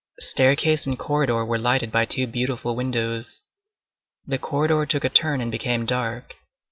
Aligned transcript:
Staircase 0.21 0.87
and 0.87 0.97
corridor 0.97 1.45
were 1.45 1.59
lighted 1.59 1.91
by 1.91 2.05
two 2.05 2.25
beautiful 2.25 2.75
windows. 2.75 3.41
The 4.25 4.39
corridor 4.39 4.83
took 4.87 5.03
a 5.03 5.09
turn 5.09 5.39
and 5.41 5.51
became 5.51 5.85
dark. 5.85 6.37